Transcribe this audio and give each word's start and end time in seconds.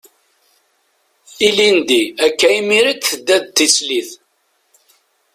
Ilindi, 1.47 1.99
akka 2.25 2.47
imir-a 2.59 2.91
i 2.91 2.95
d-tedda 2.95 3.37
d 3.41 3.47
tislit. 3.55 4.09